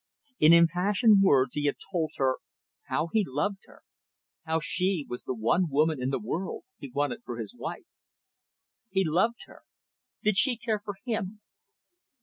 In 0.39 0.51
impassioned 0.51 1.21
words 1.21 1.53
he 1.53 1.65
had 1.65 1.75
told 1.93 2.13
her 2.17 2.37
how 2.87 3.09
he 3.13 3.23
loved 3.23 3.59
her, 3.65 3.83
how 4.45 4.59
she 4.59 5.05
was 5.07 5.25
the 5.25 5.35
one 5.35 5.69
woman 5.69 6.01
in 6.01 6.09
the 6.09 6.17
world 6.17 6.63
he 6.79 6.89
wanted 6.89 7.21
for 7.23 7.37
his 7.37 7.53
wife. 7.53 7.85
He 8.89 9.03
loved 9.05 9.41
her. 9.45 9.61
Did 10.23 10.37
she 10.37 10.57
care 10.57 10.81
for 10.83 10.95
him? 11.05 11.41